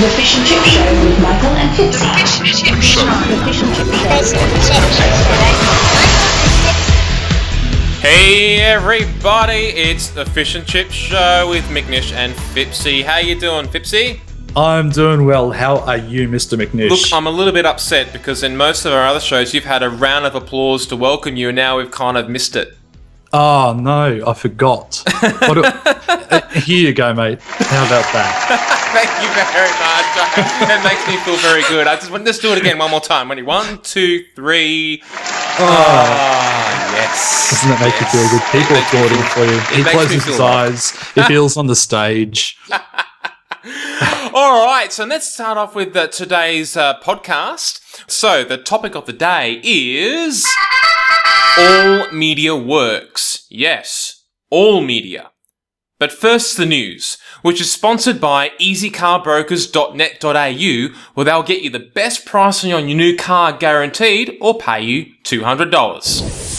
The 0.00 0.08
Fish 0.08 0.38
and 0.38 0.46
Chip 0.46 0.64
Show 0.64 0.80
with 1.04 1.20
Michael 1.20 1.50
and 1.50 1.76
Fitzy. 1.76 2.00
The 2.00 2.24
Fish 2.42 2.62
and 2.62 2.72
Chip 2.72 2.80
Show. 2.80 3.04
The 3.04 3.36
Fish 3.44 3.60
and 3.62 3.74
Chip 3.76 3.86
Show. 3.92 5.20
Hey 8.00 8.62
everybody, 8.62 9.66
it's 9.76 10.08
the 10.08 10.24
Fish 10.24 10.54
and 10.54 10.66
Chip 10.66 10.90
Show 10.90 11.50
with 11.50 11.64
McNish 11.64 12.14
and 12.14 12.32
Fipsy. 12.32 13.04
How 13.04 13.18
you 13.18 13.38
doing, 13.38 13.66
Fipsy? 13.66 14.20
I'm 14.56 14.88
doing 14.88 15.26
well. 15.26 15.50
How 15.50 15.80
are 15.80 15.98
you, 15.98 16.28
Mr. 16.28 16.58
McNish? 16.58 16.88
Look, 16.88 17.12
I'm 17.12 17.26
a 17.26 17.30
little 17.30 17.52
bit 17.52 17.66
upset 17.66 18.10
because 18.10 18.42
in 18.42 18.56
most 18.56 18.86
of 18.86 18.94
our 18.94 19.06
other 19.06 19.20
shows 19.20 19.52
you've 19.52 19.64
had 19.64 19.82
a 19.82 19.90
round 19.90 20.24
of 20.24 20.34
applause 20.34 20.86
to 20.86 20.96
welcome 20.96 21.36
you 21.36 21.50
and 21.50 21.56
now 21.56 21.76
we've 21.76 21.90
kind 21.90 22.16
of 22.16 22.30
missed 22.30 22.56
it. 22.56 22.74
Oh 23.32 23.78
no, 23.78 24.24
I 24.26 24.34
forgot. 24.34 25.02
Do- 25.06 25.62
uh, 25.64 26.48
here 26.48 26.88
you 26.88 26.94
go, 26.94 27.14
mate. 27.14 27.40
How 27.40 27.86
about 27.86 28.06
that? 28.12 28.76
Thank 28.90 29.10
you 29.22 29.30
very 29.54 29.70
much. 29.78 30.00
That 30.66 30.82
makes 30.82 31.06
me 31.06 31.16
feel 31.24 31.36
very 31.36 31.62
good. 31.68 31.86
I 31.86 31.94
just 31.96 32.10
want 32.10 32.24
let's 32.24 32.38
do 32.38 32.52
it 32.52 32.58
again 32.58 32.78
one 32.78 32.90
more 32.90 33.00
time. 33.00 33.28
Ready? 33.28 33.42
One, 33.42 33.80
two, 33.82 34.24
three. 34.34 35.02
Ah, 35.04 36.92
yes. 36.94 37.50
Doesn't 37.50 37.70
that 37.70 37.80
make 37.80 37.94
you 38.00 38.06
feel 38.10 38.26
good? 38.30 38.42
People 38.50 38.76
applauding 38.76 39.22
for 39.30 39.44
you. 39.44 39.60
He 39.76 39.88
closes 39.88 40.24
his 40.24 40.40
eyes. 40.40 40.90
He 41.14 41.22
feels 41.22 41.56
on 41.56 41.66
the 41.66 41.76
stage. 41.76 42.58
All 44.32 44.64
right, 44.64 44.88
so 44.90 45.04
let's 45.04 45.30
start 45.30 45.58
off 45.58 45.74
with 45.74 45.94
uh, 45.94 46.06
today's 46.06 46.76
uh, 46.76 46.98
podcast. 47.00 47.80
So, 48.10 48.42
the 48.42 48.56
topic 48.56 48.94
of 48.94 49.06
the 49.06 49.12
day 49.12 49.60
is 49.62 50.46
All 51.58 52.12
Media 52.12 52.54
Works. 52.54 53.44
Yes, 53.50 54.22
all 54.50 54.80
media. 54.80 55.32
But 55.98 56.12
first, 56.12 56.56
the 56.56 56.64
news, 56.64 57.18
which 57.42 57.60
is 57.60 57.72
sponsored 57.72 58.20
by 58.20 58.50
easycarbrokers.net.au, 58.60 60.94
where 61.14 61.24
they'll 61.24 61.42
get 61.42 61.62
you 61.62 61.70
the 61.70 61.80
best 61.80 62.24
price 62.24 62.62
on 62.62 62.70
your 62.70 62.80
new 62.80 63.16
car 63.16 63.52
guaranteed 63.52 64.38
or 64.40 64.56
pay 64.58 64.82
you 64.82 65.06
$200. 65.24 66.49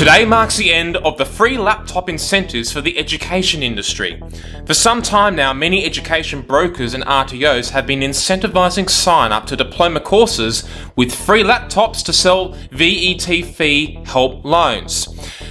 Today 0.00 0.24
marks 0.24 0.56
the 0.56 0.72
end 0.72 0.96
of 0.96 1.18
the 1.18 1.26
free 1.26 1.58
laptop 1.58 2.08
incentives 2.08 2.72
for 2.72 2.80
the 2.80 2.96
education 2.96 3.62
industry. 3.62 4.18
For 4.64 4.72
some 4.72 5.02
time 5.02 5.36
now, 5.36 5.52
many 5.52 5.84
education 5.84 6.40
brokers 6.40 6.94
and 6.94 7.04
RTOs 7.04 7.68
have 7.72 7.86
been 7.86 8.00
incentivizing 8.00 8.88
sign 8.88 9.30
up 9.30 9.44
to 9.48 9.56
diploma 9.56 10.00
courses 10.00 10.66
with 10.96 11.14
free 11.14 11.42
laptops 11.42 12.02
to 12.06 12.14
sell 12.14 12.52
VET 12.72 13.44
fee 13.44 14.02
help 14.06 14.42
loans. 14.42 15.06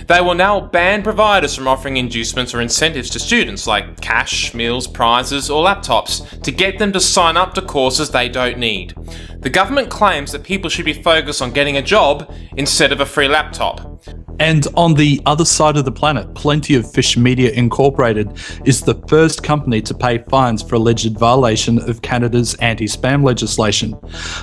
They 0.08 0.20
will 0.20 0.34
now 0.34 0.60
ban 0.60 1.04
providers 1.04 1.54
from 1.54 1.68
offering 1.68 1.98
inducements 1.98 2.56
or 2.56 2.60
incentives 2.60 3.12
to 3.12 3.20
students 3.20 3.68
like 3.68 4.02
cash, 4.02 4.56
meals, 4.56 4.88
prizes, 4.88 5.52
or 5.52 5.64
laptops 5.64 6.42
to 6.42 6.52
get 6.52 6.80
them 6.80 6.92
to 6.94 7.00
sign 7.00 7.38
up 7.38 7.54
to 7.54 7.62
courses 7.62 8.10
they 8.10 8.28
don't 8.28 8.58
need. 8.58 8.96
The 9.42 9.52
government 9.52 9.92
claims 9.92 10.32
that 10.32 10.44
people 10.44 10.72
should 10.72 10.86
be 10.86 11.04
focused 11.04 11.44
on 11.44 11.52
getting 11.52 11.78
a 11.78 11.84
job 11.84 12.34
instead 12.58 12.92
of 12.92 13.00
a 13.00 13.06
free 13.06 13.28
laptop. 13.28 14.02
And 14.40 14.66
on 14.76 14.94
the 14.94 15.22
other 15.26 15.44
side 15.44 15.76
of 15.76 15.84
the 15.84 15.92
planet, 15.92 16.34
Plenty 16.34 16.76
of 16.76 16.90
Fish 16.90 17.18
Media 17.18 17.52
Incorporated 17.52 18.32
is 18.64 18.82
the 18.82 18.96
first 19.08 19.44
company 19.44 19.82
to 19.82 19.94
pay 19.94 20.20
fines 20.30 20.64
for 20.64 20.76
alleged 20.76 21.18
violation 21.18 21.78
of 21.90 22.02
Canada's 22.02 22.56
anti 22.56 22.86
spam 22.86 23.24
legislation. 23.24 24.00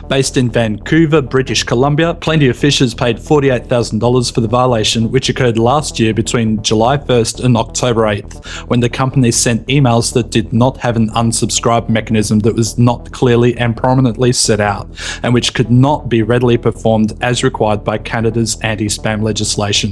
Based 0.08 0.36
in 0.36 0.50
Vancouver, 0.50 1.22
British 1.22 1.62
Columbia, 1.62 2.12
Plenty 2.14 2.48
of 2.48 2.58
Fish 2.58 2.80
has 2.80 2.94
paid 2.94 3.16
$48,000 3.16 4.34
for 4.34 4.42
the 4.42 4.48
violation, 4.48 5.10
which 5.10 5.30
occurred 5.30 5.56
last 5.58 5.98
year 5.98 6.12
between 6.12 6.62
July 6.62 6.98
1st 6.98 7.42
and 7.44 7.56
October 7.56 8.02
8th, 8.02 8.44
when 8.68 8.80
the 8.80 8.90
company 8.90 9.30
sent 9.30 9.66
emails 9.66 10.12
that 10.12 10.30
did 10.30 10.52
not 10.52 10.76
have 10.76 10.96
an 10.96 11.08
unsubscribe 11.10 11.88
mechanism 11.88 12.40
that 12.40 12.54
was 12.54 12.76
not 12.78 13.12
clearly 13.12 13.56
and 13.56 13.76
prominently 13.76 14.32
set 14.32 14.60
out, 14.60 14.88
and 15.22 15.32
which 15.32 15.54
could 15.54 15.70
not 15.70 16.10
be 16.10 16.22
readily 16.22 16.58
performed 16.58 17.14
as 17.22 17.42
required 17.42 17.82
by 17.82 17.96
Canada's 17.96 18.58
anti 18.60 18.86
spam 18.86 19.22
legislation. 19.22 19.85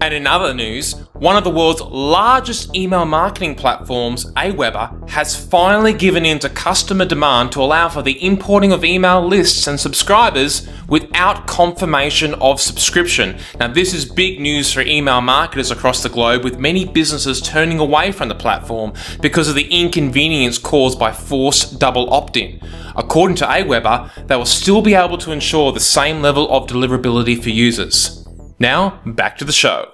And 0.00 0.14
in 0.14 0.26
other 0.26 0.54
news, 0.54 0.94
one 1.14 1.36
of 1.36 1.44
the 1.44 1.50
world's 1.50 1.80
largest 1.82 2.74
email 2.76 3.04
marketing 3.04 3.56
platforms, 3.56 4.26
Aweber, 4.32 5.10
has 5.10 5.34
finally 5.34 5.92
given 5.92 6.24
in 6.24 6.38
to 6.40 6.48
customer 6.48 7.04
demand 7.04 7.52
to 7.52 7.60
allow 7.60 7.88
for 7.88 8.02
the 8.02 8.24
importing 8.24 8.72
of 8.72 8.84
email 8.84 9.26
lists 9.26 9.66
and 9.66 9.80
subscribers 9.80 10.68
without 10.88 11.46
confirmation 11.46 12.34
of 12.34 12.60
subscription. 12.60 13.38
Now, 13.58 13.68
this 13.68 13.92
is 13.92 14.04
big 14.04 14.40
news 14.40 14.72
for 14.72 14.80
email 14.82 15.20
marketers 15.20 15.70
across 15.70 16.02
the 16.02 16.08
globe, 16.08 16.44
with 16.44 16.58
many 16.58 16.84
businesses 16.84 17.40
turning 17.40 17.78
away 17.78 18.12
from 18.12 18.28
the 18.28 18.34
platform 18.34 18.92
because 19.20 19.48
of 19.48 19.54
the 19.54 19.66
inconvenience 19.66 20.58
caused 20.58 20.98
by 20.98 21.12
forced 21.12 21.78
double 21.78 22.12
opt 22.12 22.36
in. 22.36 22.60
According 22.96 23.36
to 23.36 23.46
Aweber, 23.46 24.10
they 24.26 24.36
will 24.36 24.44
still 24.44 24.82
be 24.82 24.94
able 24.94 25.18
to 25.18 25.32
ensure 25.32 25.72
the 25.72 25.80
same 25.80 26.22
level 26.22 26.50
of 26.50 26.66
deliverability 26.66 27.40
for 27.42 27.50
users. 27.50 28.17
Now, 28.60 29.00
back 29.06 29.38
to 29.38 29.44
the 29.44 29.52
show. 29.52 29.92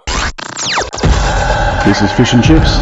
This 1.85 2.01
is 2.01 2.11
Fish 2.13 2.33
and 2.33 2.43
Chips. 2.43 2.79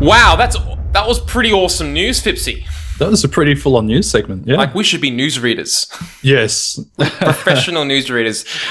Wow, 0.00 0.36
that's 0.36 0.56
that 0.92 1.08
was 1.08 1.18
pretty 1.18 1.52
awesome 1.52 1.92
news, 1.92 2.22
Fipsy. 2.22 2.64
That 2.98 3.10
was 3.10 3.24
a 3.24 3.28
pretty 3.28 3.56
full 3.56 3.76
on 3.76 3.86
news 3.86 4.08
segment. 4.08 4.46
Yeah. 4.46 4.58
Like 4.58 4.76
we 4.76 4.84
should 4.84 5.00
be 5.00 5.10
newsreaders, 5.10 5.90
yes. 6.22 6.78
professional 6.98 7.82
newsreaders. 7.82 8.46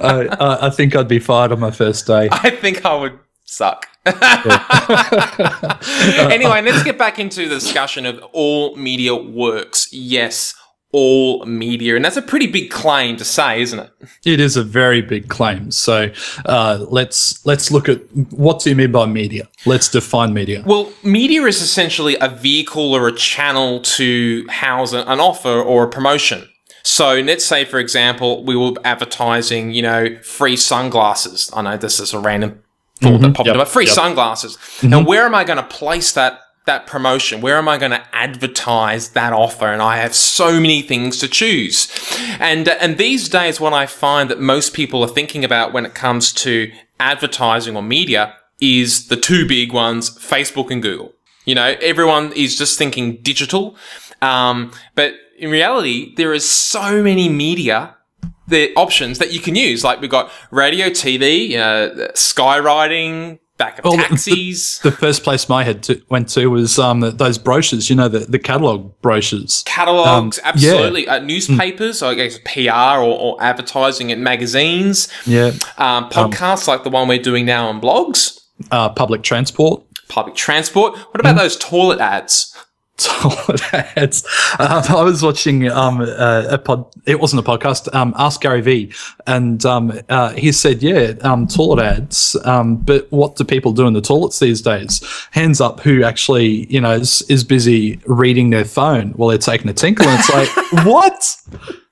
I, 0.00 0.26
I, 0.38 0.66
I 0.66 0.70
think 0.70 0.94
I'd 0.94 1.08
be 1.08 1.20
fired 1.20 1.52
on 1.52 1.60
my 1.60 1.70
first 1.70 2.06
day. 2.06 2.28
I 2.30 2.50
think 2.50 2.84
I 2.84 2.94
would 2.94 3.18
suck. 3.46 3.86
anyway, 6.30 6.60
let's 6.60 6.82
get 6.82 6.98
back 6.98 7.18
into 7.18 7.48
the 7.48 7.54
discussion 7.54 8.04
of 8.04 8.22
all 8.32 8.76
media 8.76 9.14
works. 9.14 9.88
Yes, 9.90 10.54
all 10.94 11.44
media, 11.44 11.96
and 11.96 12.04
that's 12.04 12.16
a 12.16 12.22
pretty 12.22 12.46
big 12.46 12.70
claim 12.70 13.16
to 13.16 13.24
say, 13.24 13.60
isn't 13.60 13.80
it? 13.80 13.90
It 14.24 14.38
is 14.38 14.56
a 14.56 14.62
very 14.62 15.02
big 15.02 15.28
claim. 15.28 15.72
So 15.72 16.10
uh, 16.46 16.86
let's 16.88 17.44
let's 17.44 17.72
look 17.72 17.88
at 17.88 17.98
what 18.30 18.60
do 18.60 18.70
you 18.70 18.76
mean 18.76 18.92
by 18.92 19.06
media? 19.06 19.48
Let's 19.66 19.88
define 19.88 20.32
media. 20.32 20.62
Well, 20.64 20.92
media 21.02 21.42
is 21.42 21.60
essentially 21.60 22.16
a 22.20 22.28
vehicle 22.28 22.94
or 22.94 23.08
a 23.08 23.12
channel 23.12 23.80
to 23.80 24.46
house 24.48 24.92
an 24.92 25.20
offer 25.20 25.60
or 25.60 25.84
a 25.84 25.88
promotion. 25.88 26.48
So 26.84 27.14
let's 27.14 27.44
say, 27.44 27.64
for 27.64 27.78
example, 27.80 28.44
we 28.44 28.54
were 28.56 28.74
advertising, 28.84 29.72
you 29.72 29.82
know, 29.82 30.16
free 30.22 30.56
sunglasses. 30.56 31.50
I 31.52 31.62
know 31.62 31.76
this 31.76 31.98
is 31.98 32.12
a 32.12 32.20
random 32.20 32.62
thought 33.00 33.20
that 33.20 33.34
popped 33.34 33.46
Yep, 33.48 33.56
up. 33.56 33.68
Free 33.68 33.86
yep. 33.86 33.94
sunglasses. 33.94 34.58
Now, 34.82 35.02
where 35.02 35.24
am 35.26 35.34
I 35.34 35.44
going 35.44 35.56
to 35.56 35.64
place 35.64 36.12
that 36.12 36.40
that 36.66 36.86
promotion? 36.86 37.40
Where 37.40 37.56
am 37.56 37.68
I 37.68 37.78
going 37.78 37.92
to 37.92 38.02
advertise 38.12 39.10
that 39.10 39.32
offer? 39.32 39.66
And 39.66 39.82
I 39.82 39.98
have 39.98 40.14
so 40.14 40.60
many 40.60 40.82
things 40.82 41.18
to 41.18 41.28
choose. 41.28 41.88
And 42.40 42.68
and 42.68 42.98
these 42.98 43.28
days, 43.28 43.60
what 43.60 43.72
I 43.72 43.86
find 43.86 44.30
that 44.30 44.40
most 44.40 44.74
people 44.74 45.02
are 45.02 45.08
thinking 45.08 45.44
about 45.44 45.72
when 45.72 45.84
it 45.86 45.94
comes 45.94 46.32
to 46.34 46.72
advertising 46.98 47.76
or 47.76 47.82
media 47.82 48.34
is 48.60 49.08
the 49.08 49.16
two 49.16 49.46
big 49.46 49.72
ones: 49.72 50.10
Facebook 50.18 50.70
and 50.70 50.82
Google. 50.82 51.12
You 51.44 51.54
know, 51.54 51.76
everyone 51.82 52.32
is 52.32 52.56
just 52.56 52.78
thinking 52.78 53.18
digital, 53.20 53.76
um, 54.22 54.72
but 54.94 55.14
in 55.38 55.50
reality, 55.50 56.14
there 56.16 56.32
is 56.32 56.48
so 56.48 57.02
many 57.02 57.28
media 57.28 57.96
the 58.46 58.74
options 58.74 59.18
that 59.18 59.32
you 59.32 59.40
can 59.40 59.54
use. 59.54 59.84
Like 59.84 60.00
we've 60.00 60.10
got 60.10 60.30
radio, 60.50 60.88
TV, 60.88 61.56
uh, 61.56 62.12
skywriting, 62.12 63.38
backup 63.56 63.84
Well, 63.84 63.96
the- 63.96 64.02
taxis, 64.04 64.78
The 64.82 64.90
first 64.92 65.22
place 65.22 65.48
my 65.48 65.64
head 65.64 65.82
to, 65.84 66.00
went 66.08 66.28
to 66.30 66.46
was 66.48 66.78
um, 66.78 67.00
those 67.00 67.38
brochures. 67.38 67.88
You 67.90 67.96
know, 67.96 68.08
the 68.08 68.20
the 68.20 68.38
catalog 68.38 68.92
brochures. 69.00 69.62
catalogs, 69.66 70.38
um, 70.38 70.42
yeah. 70.44 70.50
absolutely. 70.72 71.08
Uh, 71.08 71.18
newspapers, 71.20 71.98
so 72.00 72.08
I 72.10 72.14
guess 72.14 72.38
PR 72.44 72.98
or, 73.00 73.18
or 73.18 73.42
advertising 73.42 74.10
in 74.10 74.22
magazines, 74.22 75.08
Yeah. 75.26 75.52
um, 75.78 76.08
podcasts 76.10 76.66
like 76.66 76.84
the 76.84 76.90
one 76.90 77.08
we're 77.08 77.18
doing 77.22 77.44
now 77.46 77.68
on 77.68 77.80
blogs, 77.80 78.40
Uh, 78.70 78.88
public 78.88 79.22
transport. 79.22 79.82
public 80.08 80.34
transport. 80.36 80.96
What 80.96 81.20
about 81.20 81.36
those 81.36 81.56
toilet 81.56 81.98
ads? 82.00 82.53
Toilet 82.96 83.74
ads. 83.74 84.24
Um, 84.60 84.82
I 84.88 85.02
was 85.02 85.20
watching 85.22 85.68
um, 85.68 86.00
uh, 86.00 86.46
a 86.48 86.58
pod. 86.58 86.86
It 87.06 87.18
wasn't 87.18 87.46
a 87.46 87.50
podcast. 87.50 87.92
Um, 87.92 88.14
Ask 88.16 88.40
Gary 88.40 88.60
V, 88.60 88.92
and 89.26 89.64
um, 89.66 89.98
uh, 90.08 90.30
he 90.34 90.52
said, 90.52 90.80
"Yeah, 90.80 91.14
um, 91.22 91.48
toilet 91.48 91.82
ads. 91.82 92.36
Um, 92.44 92.76
but 92.76 93.10
what 93.10 93.34
do 93.34 93.42
people 93.44 93.72
do 93.72 93.88
in 93.88 93.94
the 93.94 94.00
toilets 94.00 94.38
these 94.38 94.62
days? 94.62 95.02
Hands 95.32 95.60
up, 95.60 95.80
who 95.80 96.04
actually, 96.04 96.72
you 96.72 96.80
know, 96.80 96.92
is, 96.92 97.22
is 97.22 97.42
busy 97.42 97.98
reading 98.06 98.50
their 98.50 98.64
phone 98.64 99.10
while 99.12 99.28
they're 99.28 99.38
taking 99.38 99.68
a 99.68 99.74
tinkle? 99.74 100.06
And 100.06 100.20
it's 100.20 100.30
like, 100.30 100.84
what? 100.86 101.36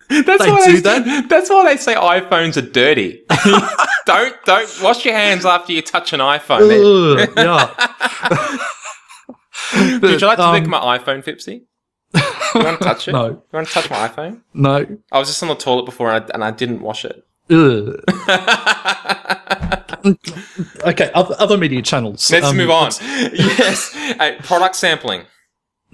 That's 0.08 0.44
They 0.44 0.50
why 0.50 0.66
do 0.66 0.72
they, 0.74 0.80
that? 0.80 1.26
That's 1.28 1.50
why 1.50 1.64
they 1.64 1.78
say 1.78 1.94
iPhones 1.94 2.56
are 2.56 2.68
dirty. 2.68 3.22
don't 4.06 4.34
don't 4.44 4.82
wash 4.82 5.04
your 5.04 5.14
hands 5.14 5.44
after 5.46 5.72
you 5.72 5.82
touch 5.82 6.12
an 6.12 6.20
iPhone. 6.20 7.18
Ugh, 7.18 7.32
yeah. 7.36 8.58
Would 9.74 10.20
you 10.20 10.26
like 10.26 10.36
to 10.38 10.44
um, 10.44 10.52
lick 10.54 10.66
my 10.66 10.98
iPhone, 10.98 11.22
Fipsy? 11.24 11.62
You 12.54 12.62
want 12.64 12.78
to 12.80 12.84
touch 12.84 13.08
it? 13.08 13.12
No. 13.12 13.28
You 13.30 13.42
want 13.52 13.66
to 13.68 13.72
touch 13.72 13.88
my 13.88 14.06
iPhone? 14.08 14.42
No. 14.52 14.84
I 15.10 15.18
was 15.18 15.28
just 15.28 15.42
on 15.42 15.48
the 15.48 15.54
toilet 15.54 15.86
before 15.86 16.10
and 16.12 16.22
I, 16.22 16.28
and 16.34 16.44
I 16.44 16.50
didn't 16.50 16.82
wash 16.82 17.06
it. 17.06 17.24
Okay, 20.84 21.10
other, 21.14 21.34
other 21.38 21.56
media 21.56 21.80
channels. 21.80 22.28
Let's 22.30 22.46
Um, 22.46 22.56
move 22.56 22.70
on. 22.70 22.90
yes, 23.32 23.94
Uh, 24.18 24.32
product 24.42 24.74
sampling. 24.76 25.22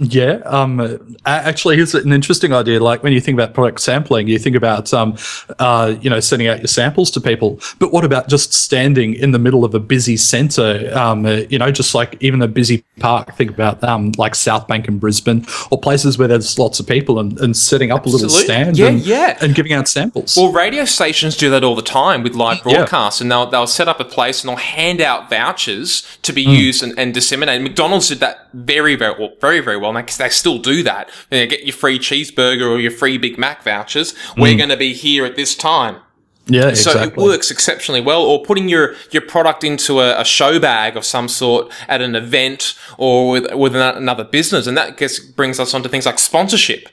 Yeah, 0.01 0.41
um, 0.45 1.17
actually, 1.27 1.75
here's 1.75 1.93
an 1.93 2.13
interesting 2.13 2.53
idea. 2.53 2.79
Like 2.81 3.03
when 3.03 3.13
you 3.13 3.21
think 3.21 3.35
about 3.35 3.53
product 3.53 3.81
sampling, 3.81 4.29
you 4.29 4.39
think 4.39 4.55
about, 4.55 4.95
um, 4.95 5.17
uh, 5.59 5.97
you 6.01 6.09
know, 6.09 6.21
sending 6.21 6.47
out 6.47 6.59
your 6.59 6.69
samples 6.69 7.11
to 7.13 7.21
people. 7.21 7.59
But 7.81 7.93
what 7.93 8.05
about 8.05 8.29
just 8.29 8.53
standing 8.53 9.15
in 9.15 9.33
the 9.33 9.41
middle 9.41 9.65
of 9.65 9.75
a 9.75 9.81
busy 9.81 10.17
centre? 10.17 10.89
Um, 10.95 11.27
uh, 11.27 11.43
you 11.51 11.59
know, 11.59 11.73
just 11.73 11.97
like 11.97 12.17
even 12.21 12.41
a 12.43 12.47
busy 12.47 12.85
park. 13.01 13.35
Think 13.35 13.51
about 13.51 13.83
um, 13.83 14.13
like 14.19 14.37
South 14.37 14.69
Bank 14.69 14.87
in 14.87 15.01
Brisbane, 15.01 15.45
or 15.73 15.81
places 15.81 16.17
where 16.17 16.29
there's 16.29 16.61
lots 16.61 16.79
of 16.79 16.87
people, 16.87 17.19
and, 17.19 17.37
and 17.41 17.57
setting 17.57 17.91
up 17.91 18.07
a 18.07 18.09
little 18.09 18.29
stand, 18.29 18.79
Yeah, 18.79 18.87
and, 18.87 19.01
yeah. 19.01 19.37
and 19.41 19.53
giving 19.53 19.73
out 19.73 19.89
samples. 19.89 20.37
Well, 20.37 20.53
radio 20.53 20.85
stations 20.85 21.37
do 21.37 21.51
that 21.51 21.65
all 21.65 21.75
the 21.75 21.83
time 21.83 22.23
with 22.23 22.35
live 22.37 22.59
Yeah. 22.65 22.75
broadcasts, 22.77 23.21
and 23.21 23.33
they'll, 23.33 23.47
they'll 23.51 23.67
set 23.67 23.89
up 23.89 23.99
a 23.99 24.05
place 24.05 24.43
and 24.45 24.49
they'll 24.49 24.57
hand 24.57 25.01
out 25.01 25.29
vouchers 25.29 26.07
to 26.23 26.33
be 26.33 26.43
used 26.43 26.85
and, 26.85 26.97
and 26.97 27.13
disseminated. 27.13 27.63
McDonald's 27.65 28.07
did 28.09 28.21
that 28.21 28.49
very, 28.55 28.95
very, 28.95 29.19
well, 29.19 29.33
very, 29.41 29.59
very 29.59 29.77
well. 29.77 29.88
And 29.89 30.09
they, 30.09 30.13
they 30.13 30.29
still 30.29 30.59
do 30.59 30.83
that. 30.83 31.11
You 31.31 31.41
know, 31.41 31.47
get 31.47 31.65
your 31.65 31.75
free 31.75 31.99
cheeseburger 31.99 32.69
or 32.71 32.79
your 32.79 32.91
free 32.91 33.19
Big 33.19 33.39
Mac 33.39 33.63
vouchers. 33.63 34.15
We're 34.37 34.55
mm. 34.55 34.59
going 34.59 34.71
to 34.71 34.77
be 34.77 34.95
here 34.95 35.25
at 35.25 35.37
this 35.37 35.55
time. 35.55 35.97
yeah, 36.47 36.75
So 36.75 36.93
exactly. 36.93 37.23
it 37.23 37.27
works 37.27 37.51
exceptionally 37.51 38.01
well. 38.01 38.23
Or 38.23 38.43
putting 38.43 38.69
your, 38.69 38.95
your 39.11 39.23
product 39.23 39.65
into 39.65 40.01
a, 40.01 40.21
a 40.21 40.25
show 40.25 40.59
bag 40.59 40.97
of 40.97 41.05
some 41.05 41.29
sort 41.29 41.73
at 41.89 42.01
an 42.01 42.15
event 42.15 42.79
or 42.97 43.31
with, 43.31 43.55
with 43.55 43.77
another 43.77 44.25
business. 44.25 44.67
And 44.67 44.77
that 44.77 44.97
gets, 44.97 45.19
brings 45.19 45.61
us 45.61 45.75
onto 45.75 45.89
things 45.89 46.07
like 46.07 46.19
sponsorship. 46.19 46.89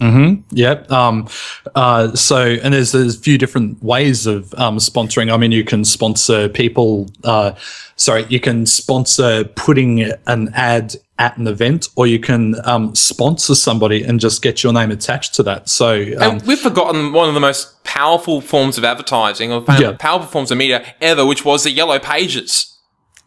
Yeah. 0.00 0.82
Um, 0.88 1.28
uh, 1.74 2.14
so, 2.16 2.38
and 2.62 2.74
there's, 2.74 2.92
there's 2.92 3.16
a 3.16 3.20
few 3.20 3.38
different 3.38 3.82
ways 3.82 4.26
of 4.26 4.52
um, 4.54 4.78
sponsoring. 4.78 5.32
I 5.32 5.36
mean, 5.36 5.52
you 5.52 5.64
can 5.64 5.84
sponsor 5.84 6.48
people, 6.48 7.08
uh, 7.24 7.52
sorry, 7.96 8.26
you 8.28 8.40
can 8.40 8.66
sponsor 8.66 9.44
putting 9.44 10.10
an 10.26 10.50
ad 10.54 10.96
at 11.18 11.36
an 11.36 11.46
event, 11.46 11.88
or 11.94 12.08
you 12.08 12.18
can 12.18 12.56
um, 12.66 12.94
sponsor 12.96 13.54
somebody 13.54 14.02
and 14.02 14.18
just 14.18 14.42
get 14.42 14.64
your 14.64 14.72
name 14.72 14.90
attached 14.90 15.34
to 15.34 15.42
that. 15.44 15.68
So, 15.68 16.00
um, 16.18 16.22
And 16.22 16.42
we've 16.42 16.58
forgotten 16.58 17.12
one 17.12 17.28
of 17.28 17.34
the 17.34 17.40
most 17.40 17.84
powerful 17.84 18.40
forms 18.40 18.78
of 18.78 18.84
advertising 18.84 19.52
or 19.52 19.64
Yeah. 19.78 19.92
powerful 19.92 20.26
forms 20.28 20.50
of 20.50 20.58
media 20.58 20.84
ever, 21.00 21.24
which 21.24 21.44
was 21.44 21.62
the 21.62 21.70
yellow 21.70 22.00
pages. 22.00 22.76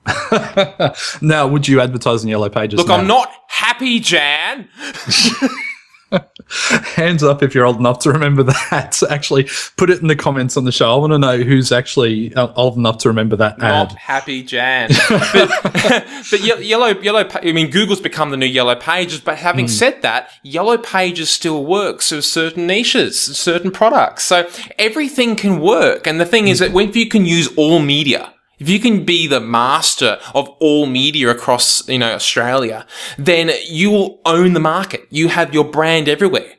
now, 1.22 1.48
would 1.48 1.68
you 1.68 1.82
advertise 1.82 2.24
in 2.24 2.30
Yellow 2.30 2.50
Pages? 2.50 2.78
Look, 2.78 2.90
now? 2.90 2.98
I'm 2.98 3.08
not 3.08 3.32
happy, 3.48 4.00
Jan. 4.00 4.70
Hands 6.96 7.22
up 7.24 7.42
if 7.44 7.56
you're 7.56 7.66
old 7.66 7.78
enough 7.78 8.00
to 8.00 8.12
remember 8.12 8.44
that. 8.44 9.02
Actually, 9.10 9.48
put 9.78 9.90
it 9.90 10.02
in 10.02 10.08
the 10.08 10.16
comments 10.16 10.58
on 10.58 10.66
the 10.66 10.72
show. 10.72 10.94
I 10.94 10.98
want 10.98 11.14
to 11.14 11.18
know 11.20 11.38
who's 11.38 11.72
actually 11.72 12.34
uh, 12.36 12.54
old 12.56 12.78
enough 12.78 13.00
to 13.00 13.10
remember 13.10 13.36
that 13.38 13.58
Not 13.60 13.92
ad. 13.92 13.98
happy, 13.98 14.44
Jan. 14.44 14.90
but 15.10 15.50
but 16.32 16.40
yellow, 16.42 16.88
yellow. 17.00 17.28
I 17.44 17.52
mean, 17.52 17.70
Google's 17.72 18.02
become 18.02 18.30
the 18.32 18.38
new 18.38 18.46
yellow 18.46 18.76
pages. 18.76 19.20
But 19.22 19.38
Hmm. 19.40 19.44
having 19.44 19.68
said 19.68 20.02
that, 20.04 20.30
yellow 20.44 20.78
pages 20.78 21.30
still 21.30 21.66
works 21.66 22.10
for 22.10 22.22
certain 22.22 22.68
niches, 22.68 23.20
certain 23.20 23.72
products. 23.72 24.24
So 24.24 24.48
everything 24.78 25.36
can 25.36 25.60
work. 25.60 26.06
And 26.08 26.20
the 26.22 26.26
thing 26.26 26.48
is 26.48 26.60
that 26.60 26.72
when 26.72 26.90
if 26.90 26.96
you 26.96 27.10
can 27.10 27.26
use 27.26 27.50
all 27.58 27.80
media. 27.80 28.32
If 28.60 28.70
you 28.70 28.80
can 28.80 29.04
be 29.06 29.28
the 29.28 29.40
master 29.42 30.18
of 30.34 30.48
all 30.60 30.86
media 30.86 31.30
across, 31.30 31.88
you 31.90 32.00
know, 32.00 32.14
Australia, 32.14 32.86
then 33.18 33.52
you 33.68 33.92
will 33.92 34.22
own 34.26 34.54
the 34.54 34.60
market. 34.60 35.08
You 35.10 35.28
have 35.30 35.54
your 35.54 35.66
brand 35.66 36.08
everywhere. 36.08 36.52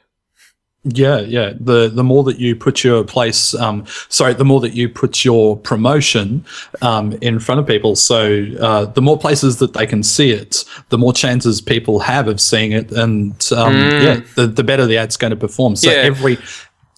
Yeah, 0.89 1.19
yeah. 1.19 1.53
The 1.59 1.89
the 1.89 2.05
more 2.05 2.23
that 2.25 2.39
you 2.39 2.55
put 2.55 2.85
your 2.85 3.03
place, 3.03 3.55
um, 3.55 3.85
sorry, 4.09 4.35
the 4.35 4.45
more 4.45 4.61
that 4.61 4.75
you 4.75 4.89
put 4.89 5.25
your 5.25 5.57
promotion 5.57 6.45
um, 6.81 7.13
in 7.21 7.41
front 7.41 7.61
of 7.61 7.67
people. 7.67 7.97
So 7.97 8.47
uh, 8.61 8.85
the 8.85 9.03
more 9.03 9.19
places 9.19 9.57
that 9.57 9.73
they 9.73 9.85
can 9.85 10.05
see 10.05 10.31
it, 10.31 10.65
the 10.91 10.99
more 10.99 11.13
chances 11.13 11.61
people 11.61 11.99
have 11.99 12.29
of 12.29 12.41
seeing 12.41 12.71
it, 12.71 12.93
and 12.93 13.33
um, 13.57 13.75
yeah, 13.75 14.21
the, 14.37 14.47
the 14.47 14.63
better 14.63 14.87
the 14.87 14.97
ad's 14.97 15.17
going 15.17 15.33
to 15.33 15.37
perform. 15.37 15.75
So 15.75 15.91
Yeah. 15.91 15.97
every 15.97 16.39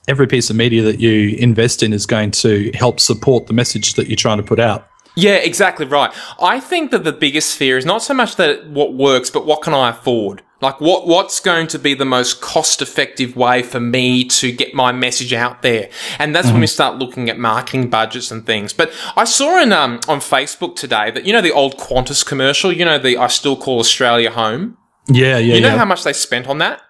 every 0.08 0.26
piece 0.26 0.50
of 0.50 0.56
media 0.56 0.82
that 0.82 0.98
you 0.98 1.36
invest 1.38 1.82
in 1.82 1.92
is 1.92 2.06
going 2.06 2.32
to 2.32 2.70
help 2.74 2.98
support 2.98 3.46
the 3.46 3.52
message 3.52 3.94
that 3.94 4.08
you're 4.08 4.16
trying 4.16 4.38
to 4.38 4.42
put 4.42 4.58
out. 4.58 4.88
Yeah, 5.14 5.34
exactly 5.34 5.84
right. 5.86 6.12
I 6.40 6.60
think 6.60 6.90
that 6.92 7.02
the 7.04 7.12
biggest 7.12 7.56
fear 7.56 7.76
is 7.76 7.84
not 7.84 8.02
so 8.02 8.14
much 8.14 8.36
that 8.36 8.68
what 8.68 8.94
works, 8.94 9.30
but 9.30 9.46
what 9.46 9.62
can 9.62 9.74
I 9.74 9.90
afford? 9.90 10.42
Like 10.60 10.80
what 10.80 11.06
what's 11.06 11.38
going 11.38 11.68
to 11.68 11.78
be 11.78 11.94
the 11.94 12.04
most 12.04 12.40
cost 12.40 12.82
effective 12.82 13.36
way 13.36 13.62
for 13.62 13.78
me 13.78 14.24
to 14.24 14.50
get 14.50 14.74
my 14.74 14.90
message 14.90 15.32
out 15.32 15.62
there? 15.62 15.88
And 16.18 16.34
that's 16.34 16.50
when 16.50 16.60
we 16.60 16.66
start 16.66 16.98
looking 16.98 17.28
at 17.30 17.38
marketing 17.38 17.90
budgets 17.90 18.32
and 18.32 18.44
things. 18.44 18.72
But 18.72 18.92
I 19.16 19.22
saw 19.24 19.60
in 19.62 19.72
um 19.72 20.00
on 20.08 20.18
Facebook 20.18 20.74
today 20.74 21.12
that 21.12 21.24
you 21.26 21.32
know 21.32 21.40
the 21.40 21.52
old 21.52 21.76
Qantas 21.78 22.26
commercial, 22.26 22.72
you 22.72 22.84
know 22.84 22.98
the 22.98 23.16
I 23.18 23.28
still 23.28 23.56
call 23.56 23.78
Australia 23.78 24.30
home. 24.32 24.76
Yeah, 25.06 25.38
yeah, 25.38 25.54
You 25.54 25.60
know 25.60 25.68
yeah. 25.68 25.78
how 25.78 25.84
much 25.84 26.02
they 26.04 26.12
spent 26.12 26.48
on 26.48 26.58
that? 26.58 26.82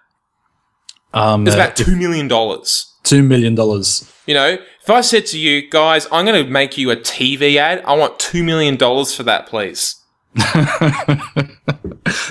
um, 1.13 1.45
It's 1.47 1.55
uh, 1.55 1.59
about 1.59 1.75
two 1.75 1.95
million 1.95 2.27
dollars. 2.27 2.88
Two 3.09 3.23
million 3.23 3.55
dollars. 3.55 4.11
You 4.25 4.35
know, 4.35 4.57
if 4.81 4.89
I 4.89 5.01
said 5.01 5.25
to 5.27 5.39
you 5.39 5.69
guys, 5.69 6.07
I'm 6.11 6.25
going 6.25 6.45
to 6.45 6.49
make 6.49 6.77
you 6.77 6.91
a 6.91 6.95
TV 6.95 7.57
ad, 7.57 7.83
I 7.85 7.95
want 7.95 8.19
two 8.19 8.43
million 8.43 8.77
dollars 8.77 9.15
for 9.15 9.23
that, 9.23 9.47
please. 9.47 9.95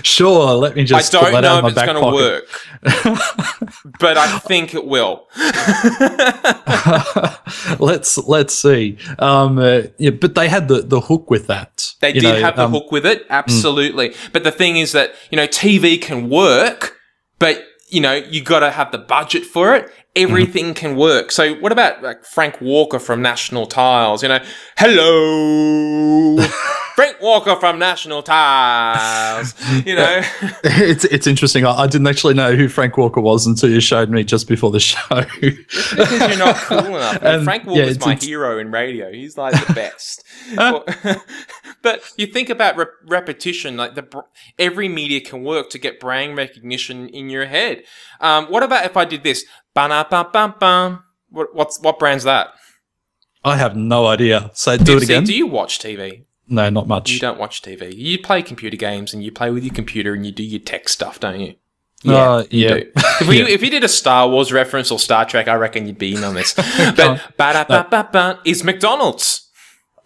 Sure, 0.02 0.54
let 0.54 0.74
me 0.74 0.82
just 0.84 1.14
I 1.14 1.30
don't 1.30 1.42
know 1.42 1.58
if 1.66 1.76
it's 1.76 1.84
going 1.84 2.02
to 2.02 2.12
work, 2.12 2.48
but 4.00 4.16
I 4.16 4.38
think 4.40 4.74
it 4.74 4.84
will. 4.84 5.28
let's 7.78 8.18
let's 8.18 8.54
see. 8.54 8.98
Um, 9.18 9.58
uh, 9.58 9.82
yeah, 9.98 10.10
but 10.10 10.34
they 10.34 10.48
had 10.48 10.68
the, 10.68 10.82
the 10.82 11.00
hook 11.00 11.30
with 11.30 11.46
that. 11.48 11.94
They 12.00 12.12
did 12.12 12.24
know, 12.24 12.40
have 12.40 12.56
the 12.56 12.64
um, 12.64 12.72
hook 12.72 12.90
with 12.90 13.06
it, 13.06 13.26
absolutely. 13.30 14.14
But 14.32 14.44
the 14.44 14.52
thing 14.52 14.76
is 14.76 14.92
that 14.92 15.14
you 15.30 15.36
know 15.36 15.46
TV 15.46 16.00
can 16.00 16.28
work, 16.28 16.96
but 17.38 17.62
you 17.88 18.00
know 18.00 18.14
you 18.14 18.42
got 18.42 18.60
to 18.60 18.70
have 18.70 18.92
the 18.92 18.98
budget 18.98 19.44
for 19.44 19.74
it. 19.74 19.90
Everything 20.16 20.66
mm-hmm. 20.66 20.74
can 20.74 20.96
work. 20.96 21.30
So 21.30 21.54
what 21.54 21.72
about 21.72 22.02
like 22.02 22.24
Frank 22.24 22.60
Walker 22.60 22.98
from 22.98 23.22
National 23.22 23.66
Tiles? 23.66 24.22
You 24.22 24.30
know, 24.30 24.44
hello, 24.76 26.36
Frank 26.98 27.20
Walker 27.20 27.54
from 27.54 27.78
National 27.78 28.24
Tiles. 28.24 29.54
You 29.86 29.94
know. 29.94 30.22
It's 30.64 31.04
it's 31.04 31.26
interesting. 31.28 31.64
I, 31.64 31.70
I 31.70 31.86
didn't 31.86 32.08
actually 32.08 32.34
know 32.34 32.56
who 32.56 32.68
Frank 32.68 32.96
Walker 32.96 33.20
was 33.20 33.46
until 33.46 33.70
you 33.70 33.80
showed 33.80 34.10
me 34.10 34.24
just 34.24 34.48
before 34.48 34.72
the 34.72 34.80
show. 34.80 34.98
because 35.40 36.28
you're 36.28 36.38
not 36.38 36.56
cool 36.56 36.78
enough. 36.96 37.18
And, 37.22 37.44
Frank 37.44 37.62
yeah, 37.64 37.70
Walker's 37.70 37.90
it's- 37.96 38.04
my 38.06 38.12
it's- 38.14 38.24
hero 38.24 38.58
in 38.58 38.72
radio. 38.72 39.12
He's 39.12 39.38
like 39.38 39.54
the 39.66 39.72
best. 39.74 40.24
But 41.80 42.02
you 42.16 42.26
think 42.26 42.50
about 42.50 42.76
rep- 42.76 42.88
repetition, 43.06 43.76
like 43.76 43.94
the 43.94 44.02
br- 44.02 44.26
every 44.58 44.88
media 44.88 45.20
can 45.20 45.44
work 45.44 45.70
to 45.70 45.78
get 45.78 46.00
brand 46.00 46.36
recognition 46.36 47.08
in 47.10 47.30
your 47.30 47.46
head. 47.46 47.84
Um, 48.20 48.46
what 48.46 48.64
about 48.64 48.84
if 48.84 48.96
I 48.96 49.04
did 49.04 49.22
this? 49.22 49.44
What, 49.74 51.54
what's 51.54 51.80
what 51.80 52.00
brand's 52.00 52.24
that? 52.24 52.48
I 53.44 53.56
have 53.56 53.76
no 53.76 54.06
idea. 54.06 54.50
So 54.54 54.76
do 54.76 54.96
it 54.96 55.04
again. 55.04 55.22
Do 55.24 55.34
you 55.34 55.46
watch 55.46 55.78
TV? 55.78 56.24
No, 56.48 56.68
not 56.70 56.86
much. 56.88 57.10
You 57.10 57.18
don't 57.20 57.38
watch 57.38 57.62
TV. 57.62 57.94
You 57.94 58.18
play 58.18 58.42
computer 58.42 58.76
games 58.76 59.12
and 59.14 59.22
you 59.22 59.30
play 59.32 59.50
with 59.50 59.64
your 59.64 59.74
computer 59.74 60.14
and 60.14 60.24
you 60.26 60.32
do 60.32 60.42
your 60.42 60.60
tech 60.60 60.88
stuff, 60.88 61.20
don't 61.20 61.40
you? 61.40 61.54
Uh, 62.06 62.44
yeah. 62.50 62.74
do. 62.74 62.92
If, 62.96 63.28
we, 63.28 63.38
Yeah. 63.40 63.48
if 63.48 63.62
you 63.62 63.70
did 63.70 63.82
a 63.84 63.88
Star 63.88 64.28
Wars 64.28 64.52
reference 64.52 64.90
or 64.90 64.98
Star 64.98 65.24
Trek, 65.24 65.48
I 65.48 65.54
reckon 65.54 65.86
you'd 65.86 65.98
be 65.98 66.14
in 66.14 66.22
on 66.24 66.34
this. 66.34 66.54
But 66.96 67.36
ba-da-ba-ba-ba 67.36 68.40
is 68.44 68.62
McDonald's. 68.64 69.48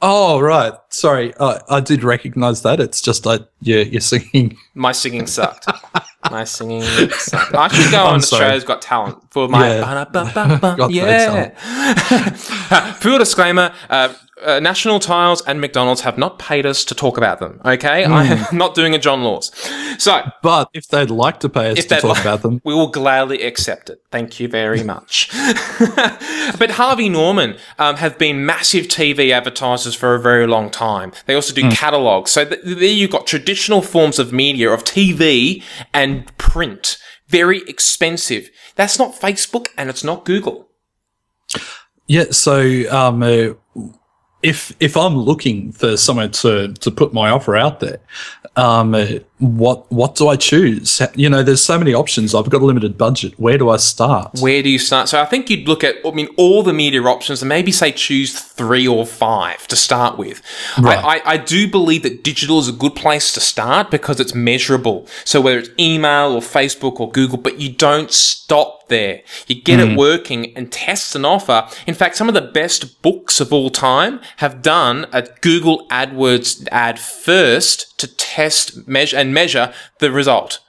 Oh 0.05 0.41
right. 0.41 0.73
Sorry, 0.89 1.33
I 1.39 1.61
I 1.69 1.81
did 1.81 2.03
recognize 2.03 2.63
that. 2.63 2.81
It's 2.81 3.01
just 3.01 3.25
I 3.27 3.39
yeah, 3.61 3.83
you're 3.83 4.01
singing. 4.01 4.57
My 4.75 4.91
singing 4.91 5.29
sucked. 5.29 5.67
My 6.31 6.45
singing. 6.45 6.83
I 6.85 7.69
should 7.73 7.91
go 7.91 8.05
I'm 8.05 8.15
on 8.15 8.21
sorry. 8.21 8.43
Australia's 8.45 8.65
Got 8.65 8.83
Talent 8.83 9.19
for 9.31 9.49
my 9.49 9.77
Yeah. 9.77 11.51
Full 13.01 13.19
disclaimer: 13.19 13.73
uh, 13.91 14.15
uh, 14.43 14.61
National 14.61 14.99
Tiles 14.99 15.43
and 15.47 15.61
McDonald's 15.61 16.01
have 16.03 16.19
not 16.19 16.39
paid 16.39 16.67
us 16.67 16.85
to 16.87 16.95
talk 16.95 17.17
about 17.17 17.39
them. 17.39 17.61
Okay, 17.65 18.05
I 18.05 18.25
Hmm. 18.27 18.45
am 18.53 18.59
not 18.59 18.75
doing 18.75 18.95
a 18.95 18.99
John 18.99 19.23
Laws. 19.23 19.53
So 19.99 20.21
But 20.43 20.69
if 20.75 20.89
they'd 20.89 21.11
like 21.11 21.39
to 21.41 21.49
pay 21.49 21.71
us 21.71 21.79
if 21.79 21.89
to 21.89 21.97
talk 22.01 22.17
li- 22.17 22.21
about 22.23 22.43
them, 22.43 22.61
we 22.65 22.75
will 22.75 22.89
gladly 22.89 23.43
accept 23.43 23.89
it. 23.91 24.03
Thank 24.11 24.41
you 24.41 24.49
very 24.49 24.83
much. 24.83 25.29
but 26.59 26.73
Harvey 26.73 27.09
Norman 27.09 27.57
um, 27.79 27.97
have 27.97 28.19
been 28.19 28.45
massive 28.45 28.87
TV 28.89 29.31
advertisers 29.33 29.95
for 29.95 30.15
a 30.15 30.21
very 30.21 30.47
long 30.47 30.71
time. 30.71 31.13
They 31.27 31.35
also 31.35 31.55
do 31.55 31.71
catalogs. 31.71 32.31
So 32.33 32.45
th- 32.45 32.61
there 32.65 32.75
you've 32.85 33.11
got 33.11 33.27
traditional 33.27 33.81
forms 33.81 34.19
of 34.19 34.33
media 34.33 34.71
of 34.71 34.83
TV 34.83 35.63
and 35.95 36.12
print. 36.53 36.99
Very 37.29 37.63
expensive. 37.67 38.51
That's 38.75 38.99
not 38.99 39.15
Facebook 39.15 39.69
and 39.79 39.89
it's 39.89 40.05
not 40.05 40.27
Google. 40.27 40.69
yeah. 42.07 42.27
So 42.31 42.61
um, 42.91 43.23
uh, 43.23 43.55
if 44.43 44.75
if 44.79 44.97
I'm 44.97 45.17
looking 45.17 45.73
for 45.73 45.97
somewhere 45.97 46.29
to 46.29 46.75
to 46.75 46.91
put 46.91 47.15
my 47.15 47.31
offer 47.31 47.57
out 47.57 47.81
there, 47.81 48.01
um, 48.57 48.95
uh, 48.95 49.07
what 49.43 49.91
what 49.91 50.15
do 50.15 50.29
I 50.29 50.37
choose? 50.37 51.03
You 51.17 51.29
know, 51.29 51.43
there's 51.43 51.63
so 51.63 51.77
many 51.77 51.93
options. 51.93 52.33
I've 52.33 52.49
got 52.49 52.63
a 52.63 52.65
limited 52.65 52.97
budget. 52.97 53.35
Where 53.39 53.59
do 53.59 53.71
I 53.71 53.77
start? 53.77 54.39
Where 54.39 54.63
do 54.63 54.71
you 54.71 54.79
start? 54.79 55.09
So 55.09 55.21
I 55.21 55.25
think 55.25 55.51
you'd 55.51 55.67
look 55.67 55.83
at, 55.83 55.97
I 56.05 56.13
mean, 56.13 56.29
all 56.37 56.63
the 56.63 56.73
media 56.73 57.03
options 57.03 57.43
and 57.43 57.49
maybe 57.49 57.73
say 57.73 57.91
choose 57.91 58.39
three 58.39 58.87
or 58.87 59.05
five 59.05 59.67
to 59.67 59.75
start 59.75 60.17
with. 60.17 60.41
Right. 60.79 60.99
I, 60.99 61.17
I, 61.17 61.33
I 61.33 61.37
do 61.39 61.69
believe 61.69 62.05
that 62.05 62.23
digital 62.23 62.61
is 62.61 62.69
a 62.69 62.73
good 62.73 62.95
place 62.95 63.33
to 63.33 63.41
start 63.41 63.91
because 63.91 64.21
it's 64.21 64.35
measurable. 64.35 65.09
So 65.25 65.41
whether 65.41 65.59
it's 65.59 65.71
email 65.79 66.33
or 66.33 66.41
Facebook 66.41 67.01
or 67.01 67.11
Google, 67.11 67.39
but 67.39 67.59
you 67.59 67.73
don't 67.73 68.13
stop 68.13 68.89
there. 68.89 69.23
You 69.47 69.61
get 69.61 69.81
it 69.81 69.91
hmm. 69.91 69.97
working 69.97 70.57
and 70.57 70.71
test 70.71 71.17
an 71.17 71.25
offer. 71.25 71.67
In 71.87 71.95
fact, 71.95 72.17
some 72.17 72.29
of 72.29 72.35
the 72.35 72.43
best 72.43 73.03
books 73.03 73.41
of 73.41 73.53
all 73.53 73.71
time 73.71 74.21
have 74.37 74.63
done 74.63 75.07
a 75.13 75.23
Google 75.41 75.89
AdWords 75.89 76.69
ad 76.71 77.01
first 77.01 77.92
to 78.03 78.17
test, 78.17 78.87
measure, 78.87 79.17
and 79.17 79.33
measure 79.35 79.73
the 79.99 80.13
result. 80.13 80.61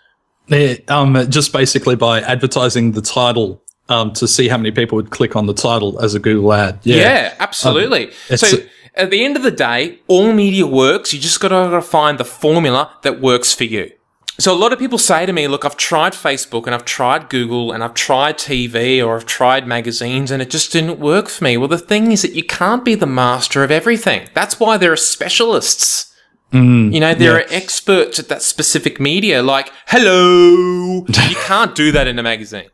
Yeah, 0.48 0.76
um, 0.88 1.30
just 1.30 1.54
basically 1.54 1.96
by 1.96 2.22
advertising 2.22 2.92
the 2.94 3.02
title 3.02 3.62
um, 3.90 4.12
to 4.14 4.28
see 4.28 4.48
how 4.48 4.58
many 4.58 4.72
people 4.72 4.96
would 4.96 5.10
click 5.12 5.36
on 5.36 5.46
the 5.46 5.54
title 5.54 6.00
as 6.04 6.16
a 6.16 6.20
Google 6.20 6.54
ad. 6.54 6.80
Yeah, 6.84 6.98
Yeah, 6.98 7.34
absolutely. 7.40 8.12
it's 8.30 8.48
so 8.50 8.58
a- 8.58 8.70
at 8.96 9.10
the 9.10 9.24
end 9.26 9.36
of 9.38 9.44
the 9.44 9.52
day, 9.52 10.00
all 10.08 10.32
media 10.34 10.68
works. 10.68 11.14
You 11.14 11.20
just 11.20 11.40
got 11.40 11.50
to 11.50 11.82
find 11.82 12.18
the 12.20 12.26
formula 12.26 12.92
that 13.04 13.20
works 13.22 13.54
for 13.54 13.64
you. 13.64 13.92
So 14.40 14.52
a 14.54 14.58
lot 14.58 14.74
of 14.74 14.80
people 14.80 14.98
say 14.98 15.26
to 15.28 15.34
me, 15.34 15.48
look, 15.48 15.64
I've 15.66 15.78
tried 15.78 16.14
Facebook 16.14 16.66
and 16.66 16.74
I've 16.76 16.86
tried 16.86 17.30
Google 17.30 17.72
and 17.72 17.84
I've 17.84 17.94
tried 17.94 18.38
TV 18.38 19.04
or 19.06 19.16
I've 19.16 19.26
tried 19.28 19.68
magazines 19.68 20.32
and 20.32 20.42
it 20.42 20.50
just 20.50 20.72
didn't 20.72 21.00
work 21.00 21.28
for 21.30 21.44
me. 21.44 21.56
Well, 21.58 21.68
the 21.68 21.78
thing 21.78 22.12
is 22.12 22.22
that 22.24 22.34
you 22.34 22.44
can't 22.44 22.84
be 22.84 22.96
the 22.96 23.06
master 23.06 23.64
of 23.64 23.70
everything. 23.72 24.28
That's 24.34 24.60
why 24.60 24.78
there 24.78 24.92
are 24.92 24.96
specialists. 24.98 26.13
You 26.54 27.00
know, 27.00 27.14
there 27.14 27.40
yeah. 27.40 27.46
are 27.46 27.46
experts 27.50 28.20
at 28.20 28.28
that 28.30 28.42
specific 28.42 29.00
media, 29.00 29.42
like, 29.42 29.72
hello. 29.88 31.06
you 31.08 31.36
can't 31.46 31.74
do 31.76 31.92
that 31.92 32.08
in 32.08 32.20
a 32.20 32.24
magazine. 32.24 32.70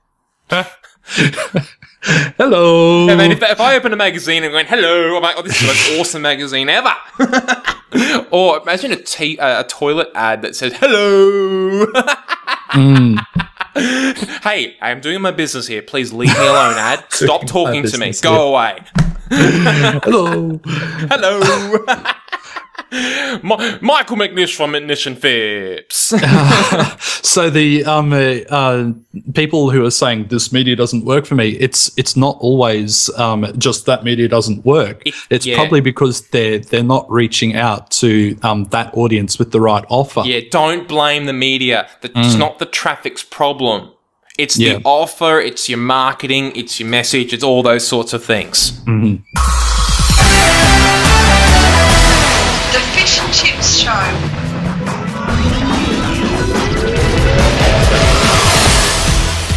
Hello. 2.02 3.10
I 3.10 3.16
mean, 3.16 3.32
if, 3.32 3.42
if 3.44 3.60
I 3.60 3.76
open 3.76 3.92
a 3.92 3.96
magazine 3.96 4.44
and 4.44 4.52
going, 4.54 4.66
hello, 4.66 5.18
I'm 5.18 5.22
like, 5.22 5.36
oh, 5.38 5.42
this 5.42 5.56
is 5.56 5.62
the 5.62 5.68
most 5.68 5.92
awesome 6.00 6.22
magazine 6.22 6.70
ever. 6.70 6.94
or 8.32 8.62
imagine 8.62 8.94
a, 8.94 8.96
t- 8.96 9.38
uh, 9.38 9.62
a 9.62 9.68
toilet 9.68 10.08
ad 10.16 10.42
that 10.44 10.56
says, 10.56 10.74
hello. 10.78 11.86
hey, 14.44 14.78
I'm 14.82 15.02
doing 15.02 15.22
my 15.22 15.32
business 15.32 15.68
here. 15.68 15.82
Please 15.82 16.14
leave 16.14 16.38
me 16.38 16.48
alone, 16.48 16.76
ad. 16.78 17.06
Stop 17.10 17.46
talking 17.46 17.84
to 17.84 17.98
me. 17.98 18.08
business 18.08 18.22
Go 18.22 18.54
away. 18.54 18.80
Hello. 19.30 20.60
Hello. 20.64 22.20
Mi- 22.92 23.78
Michael 23.82 24.18
McNish 24.18 24.56
from 24.56 24.72
McNish 24.74 25.06
and 25.08 25.18
Phipps. 25.18 26.14
So 27.30 27.50
the 27.52 27.86
um, 27.86 28.12
uh, 28.12 28.18
uh, 28.50 28.92
people 29.36 29.70
who 29.70 29.86
are 29.86 29.92
saying 29.92 30.28
this 30.30 30.52
media 30.52 30.76
doesn't 30.76 31.06
work 31.06 31.28
for 31.28 31.36
me, 31.36 31.50
it's 31.52 31.92
it's 31.96 32.16
not 32.16 32.38
always 32.40 33.08
um, 33.20 33.46
just 33.60 33.86
that 33.86 34.04
media 34.04 34.28
doesn't 34.28 34.66
work. 34.66 35.04
It- 35.06 35.14
it's 35.30 35.46
yeah. 35.46 35.56
probably 35.56 35.80
because 35.82 36.28
they're 36.30 36.58
they're 36.58 36.82
not 36.84 37.06
reaching 37.12 37.56
out 37.56 37.92
to 38.02 38.36
um, 38.42 38.66
that 38.72 38.92
audience 38.98 39.38
with 39.38 39.52
the 39.52 39.62
right 39.62 39.86
offer. 39.90 40.24
Yeah, 40.26 40.40
don't 40.50 40.88
blame 40.88 41.26
the 41.28 41.34
media. 41.34 41.88
The- 42.02 42.12
It's 42.16 42.36
not 42.36 42.58
the 42.58 42.66
traffic's 42.66 43.24
problem. 43.24 43.92
It's 44.40 44.58
Yeah. 44.58 44.78
the 44.78 44.82
offer, 44.86 45.40
it's 45.40 45.70
your 45.70 45.80
marketing, 45.80 46.54
it's 46.56 46.80
your 46.80 46.90
message, 46.90 47.32
it's 47.34 47.44
all 47.44 47.62
those 47.62 47.86
sorts 47.88 48.14
of 48.14 48.24
things. 48.24 48.84
The 48.86 49.20
Fish 53.10 53.20
and 53.22 53.34
Chips 53.34 53.78
Show. 53.80 53.90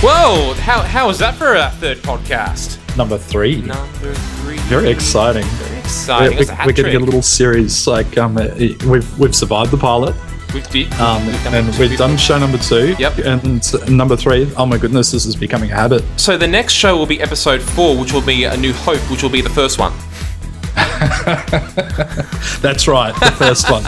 Whoa, 0.03 0.55
how, 0.55 0.81
how 0.81 1.07
was 1.07 1.19
that 1.19 1.35
for 1.35 1.55
our 1.57 1.71
third 1.73 1.99
podcast? 1.99 2.79
Number 2.97 3.19
three. 3.19 3.61
Number 3.61 4.15
three. 4.15 4.57
Very 4.69 4.89
exciting. 4.91 5.45
Very 5.45 5.71
We're, 5.73 5.79
exciting. 5.81 6.37
That's 6.39 6.49
a 6.49 6.55
hat 6.55 6.67
we're 6.67 6.73
getting 6.73 6.97
a 6.97 7.01
little 7.01 7.21
series 7.21 7.87
like 7.87 8.17
um, 8.17 8.39
uh, 8.39 8.49
we've 8.87 9.19
we've 9.19 9.35
survived 9.37 9.71
the 9.71 9.77
pilot. 9.77 10.17
We've 10.55 10.69
did, 10.71 10.93
Um, 10.95 11.27
we've 11.27 11.47
and 11.47 11.67
we've 11.67 11.91
people. 11.91 11.97
done 12.09 12.17
show 12.17 12.39
number 12.39 12.59
two. 12.59 12.95
Yep. 12.99 13.19
And 13.19 13.89
number 13.97 14.17
three, 14.17 14.51
oh 14.57 14.65
my 14.65 14.79
goodness, 14.79 15.13
this 15.13 15.27
is 15.27 15.37
becoming 15.37 15.71
a 15.71 15.75
habit. 15.75 16.05
So 16.17 16.39
the 16.39 16.49
next 16.49 16.73
show 16.73 16.97
will 16.97 17.07
be 17.07 17.21
episode 17.21 17.61
four, 17.61 17.99
which 17.99 18.13
will 18.15 18.23
be 18.23 18.45
A 18.45 18.57
New 18.57 18.73
Hope, 18.73 19.01
which 19.11 19.23
will 19.23 19.31
be 19.31 19.43
the 19.43 19.51
first 19.51 19.79
one. 19.79 19.93
That's 22.63 22.89
right, 22.89 23.15
the 23.21 23.33
first 23.33 23.71
one. 23.71 23.83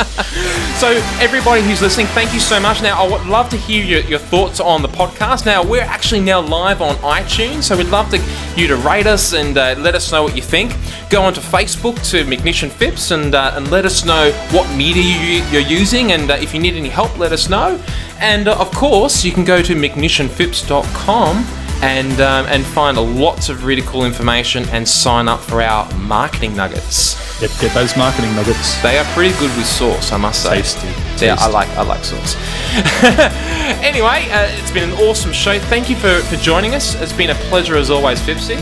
So, 0.77 0.91
everybody 1.19 1.63
who's 1.63 1.81
listening, 1.81 2.07
thank 2.09 2.35
you 2.35 2.41
so 2.41 2.61
much. 2.61 2.83
Now, 2.83 3.03
I 3.03 3.09
would 3.11 3.27
love 3.27 3.49
to 3.51 3.57
hear 3.57 3.83
your, 3.83 4.01
your 4.01 4.19
thoughts 4.19 4.61
on 4.61 4.83
the 4.83 4.89
podcast. 4.89 5.47
Now, 5.47 5.65
we're 5.65 5.81
actually 5.81 6.21
now 6.21 6.41
live 6.41 6.83
on 6.83 6.97
iTunes, 6.97 7.63
so 7.63 7.77
we'd 7.77 7.87
love 7.87 8.11
to 8.11 8.23
you 8.57 8.67
to 8.67 8.77
rate 8.77 9.07
us 9.07 9.33
and 9.33 9.57
uh, 9.57 9.77
let 9.79 9.95
us 9.95 10.13
know 10.13 10.23
what 10.23 10.37
you 10.37 10.43
think. 10.43 10.73
Go 11.09 11.23
onto 11.23 11.41
Facebook 11.41 11.97
to 12.11 12.21
and 12.21 12.73
Phipps 12.73 13.11
and, 13.11 13.35
uh, 13.35 13.53
and 13.55 13.71
let 13.71 13.87
us 13.87 14.05
know 14.05 14.31
what 14.51 14.69
media 14.77 15.03
you, 15.03 15.43
you're 15.51 15.63
using, 15.63 16.13
and 16.13 16.31
uh, 16.31 16.35
if 16.35 16.53
you 16.53 16.61
need 16.61 16.75
any 16.75 16.91
help, 16.91 17.19
let 17.19 17.33
us 17.33 17.49
know. 17.49 17.83
And 18.19 18.47
uh, 18.49 18.59
of 18.59 18.71
course, 18.73 19.25
you 19.25 19.33
can 19.33 19.45
go 19.45 19.63
to 19.63 19.75
McNishandPhipps.com 19.75 21.64
and 21.85 22.19
um, 22.23 22.47
and 22.47 22.65
find 22.65 22.97
lots 22.97 23.51
of 23.51 23.65
really 23.65 23.83
cool 23.83 24.07
information 24.07 24.67
and 24.71 24.89
sign 24.89 25.29
up 25.29 25.41
for 25.41 25.61
our 25.61 25.93
marketing 25.97 26.57
nuggets. 26.57 27.15
Get, 27.41 27.51
get 27.61 27.75
those 27.75 27.95
marketing 27.95 28.35
nuggets. 28.35 28.81
They 28.81 28.99
are 28.99 29.05
pretty 29.13 29.39
good 29.39 29.55
with 29.55 29.67
sauce, 29.67 30.11
I 30.11 30.17
must 30.17 30.43
say. 30.43 30.57
Tasty. 30.57 30.89
Yeah, 31.25 31.37
I 31.39 31.49
like 31.49 31.69
I 31.71 31.83
like 31.83 32.03
sauce. 32.03 32.37
anyway, 33.85 34.31
uh, 34.31 34.49
it's 34.59 34.71
been 34.71 34.91
an 34.91 34.97
awesome 34.97 35.33
show. 35.33 35.59
Thank 35.59 35.91
you 35.91 35.97
for, 35.97 36.21
for 36.23 36.37
joining 36.37 36.75
us. 36.75 36.95
It's 36.95 37.13
been 37.13 37.31
a 37.31 37.35
pleasure 37.51 37.77
as 37.77 37.91
always, 37.91 38.19
Fipsy. 38.21 38.57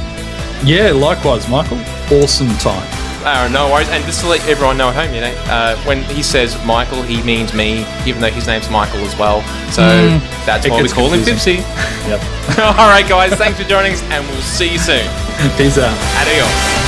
Yeah, 0.65 0.91
likewise, 0.91 1.49
Michael. 1.49 1.79
Awesome 2.11 2.51
time. 2.59 3.02
No 3.23 3.71
worries. 3.73 3.89
And 3.89 4.05
just 4.05 4.21
to 4.21 4.29
let 4.29 4.47
everyone 4.49 4.77
know 4.77 4.89
at 4.89 4.95
home, 4.95 5.15
you 5.15 5.21
know, 5.21 5.35
uh, 5.47 5.77
when 5.85 6.03
he 6.05 6.23
says 6.23 6.57
Michael, 6.65 7.03
he 7.03 7.23
means 7.23 7.55
me, 7.55 7.87
even 8.07 8.21
though 8.21 8.31
his 8.31 8.47
name's 8.47 8.69
Michael 8.71 9.01
as 9.01 9.17
well. 9.17 9.43
So 9.71 9.83
mm. 9.83 10.21
that's 10.45 10.67
it 10.67 10.71
why 10.71 10.83
we 10.83 10.89
call 10.89 11.11
confusing. 11.11 11.57
him 11.57 11.63
Pipsy. 11.63 12.09
Yep. 12.09 12.21
All 12.79 12.89
right, 12.89 13.09
guys. 13.09 13.33
Thanks 13.35 13.61
for 13.61 13.69
joining 13.69 13.93
us, 13.93 14.03
and 14.05 14.27
we'll 14.27 14.41
see 14.43 14.73
you 14.73 14.79
soon. 14.79 15.07
Peace 15.57 15.79
out. 15.79 15.97
Adios. 16.21 16.83